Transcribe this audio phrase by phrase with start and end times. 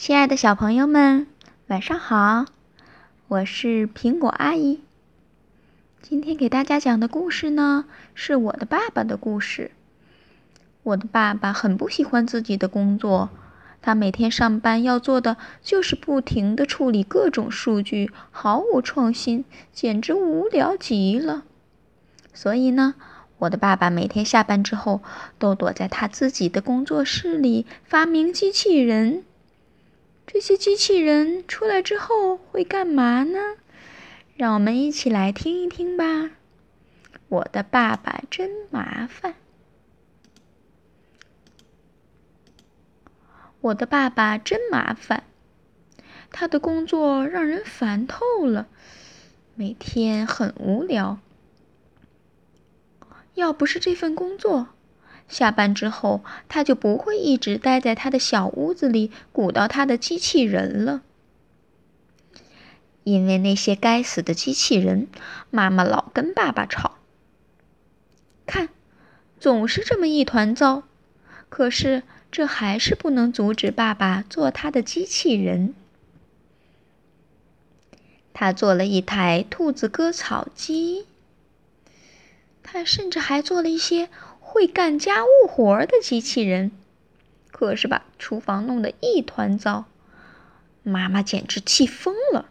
[0.00, 1.26] 亲爱的小朋友们，
[1.66, 2.46] 晚上好！
[3.28, 4.80] 我是苹果阿姨。
[6.00, 7.84] 今天给大家讲的故事呢，
[8.14, 9.72] 是我的爸爸的故事。
[10.84, 13.28] 我的爸爸很不喜欢自己的工作，
[13.82, 21.44] 他每天上班要做的就是不停的处理各种数据，毫无创新，简直无聊极了。
[22.32, 22.94] 所以呢，
[23.36, 25.02] 我的爸爸每天下班之后
[25.38, 29.24] 都躲在他自己的工作室里发明机器人。
[30.32, 33.56] 这些机器人出来之后会干嘛呢？
[34.36, 36.30] 让我们一起来听一听吧。
[37.26, 39.34] 我的爸爸真麻烦。
[43.60, 45.24] 我的爸爸真麻烦，
[46.30, 48.68] 他的工作让人烦透了，
[49.56, 51.18] 每天很无聊。
[53.34, 54.68] 要不是这份工作，
[55.30, 61.02] 下班之后，他就不会一直待在他的小屋子里鼓捣他的机器人了。
[63.04, 65.06] 因为那些该死的机器人，
[65.48, 66.96] 妈妈老跟爸爸吵。
[68.44, 68.68] 看，
[69.38, 70.82] 总是这么一团糟。
[71.48, 75.74] 可是这还是不能阻止爸爸做他的机器人。
[78.34, 81.06] 他做了一台兔子割草机。
[82.62, 84.08] 他甚至还做了一些。
[84.52, 86.72] 会干家务活的机器人，
[87.52, 89.84] 可是把厨房弄得一团糟，
[90.82, 92.46] 妈妈简直气疯了。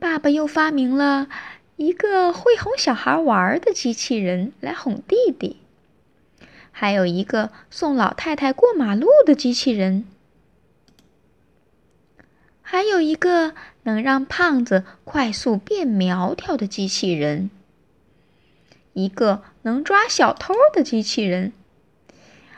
[0.00, 1.28] 爸爸又发明了
[1.76, 5.58] 一个会哄小孩玩的机器人来哄弟弟，
[6.72, 10.04] 还有一个送老太太过马路的机器人，
[12.62, 13.54] 还有一个
[13.84, 17.50] 能让胖子快速变苗条的机器人。
[18.98, 21.52] 一个能抓小偷的机器人，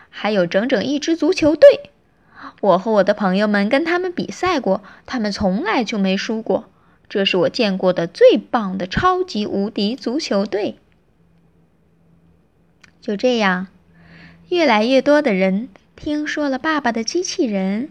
[0.09, 1.91] 还有整整一支足球队。
[2.63, 6.71] 我和我的朋友们跟他们比赛过，他们从来就没输过。
[7.11, 10.77] 这是我见过的最棒的超级无敌足球队。
[13.03, 13.67] 就这样，
[14.49, 17.91] 越来越多的人听说了爸爸的机器人，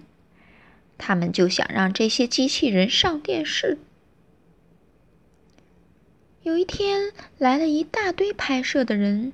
[0.98, 3.78] 他们就想让这些机器人上电视。
[6.44, 9.34] 有一天，来了一大堆拍摄的人，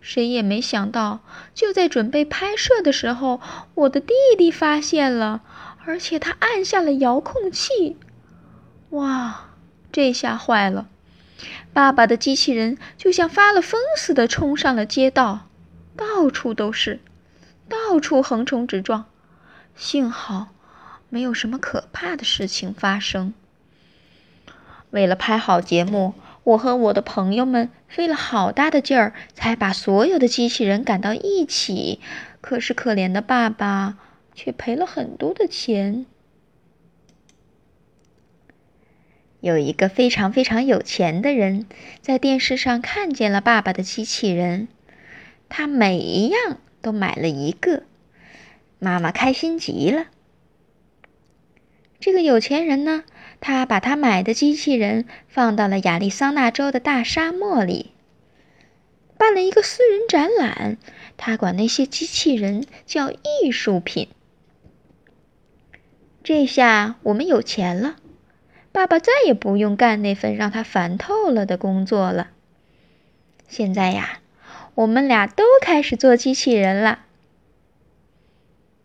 [0.00, 1.20] 谁也没想到，
[1.52, 3.40] 就在准备拍摄的时候，
[3.74, 5.42] 我的弟弟发现了，
[5.84, 7.96] 而且他按下了遥控器。
[8.90, 9.50] 哇，
[9.90, 10.88] 这下坏了！
[11.72, 15.48] 爸爸的机器人就像发了疯似的冲上了街道，
[15.96, 17.00] 到处都是，
[17.68, 19.06] 到处横冲直撞。
[19.74, 20.50] 幸好，
[21.08, 23.34] 没有什么可怕的事情发生。
[24.90, 26.14] 为了拍好节目，
[26.44, 32.00] 我和我的朋友们费了好大的劲儿，才把所有的机器人赶到一起。
[32.40, 33.98] 可是可怜的爸爸
[34.32, 36.06] 却赔了很多的钱。
[39.40, 41.66] 有一个非常非常有钱的人，
[42.00, 44.68] 在电视上看见了爸爸的机器人，
[45.48, 47.82] 他每一样都买了一个。
[48.78, 50.06] 妈妈开心极了。
[51.98, 53.04] 这个有钱人呢？
[53.46, 57.92] 他把他买的机器人放到了亚利桑那州的大沙漠里，
[59.16, 60.78] 办了一个私人展览。
[61.16, 64.08] 他管那些机器人叫艺术品。
[66.24, 67.94] 这下我们有钱了，
[68.72, 72.30] 爸爸再也不用干那份让他烦透了的工作了。
[73.46, 74.18] 现在呀，
[74.74, 76.98] 我们俩都开始做机器人了。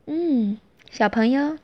[0.05, 0.59] 嗯，
[0.91, 1.57] 小朋友。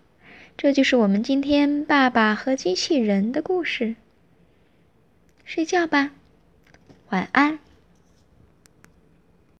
[0.57, 3.95] 这就是我们今天爸爸和机器人的故事。
[5.45, 6.11] 睡觉吧，
[7.09, 7.59] 晚安。